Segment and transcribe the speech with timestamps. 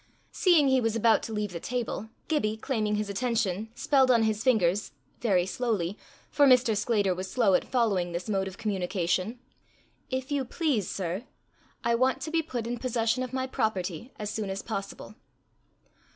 [0.31, 4.43] Seeing he was about to leave the table, Gibbie, claiming his attention, spelled on his
[4.43, 5.95] fingers, very slowly,
[6.31, 6.75] for Mr.
[6.75, 9.37] Sclater was slow at following this mode of communication:
[10.09, 11.25] "If you please, sir,
[11.83, 15.13] I want to be put in possession of my property as soon as possible."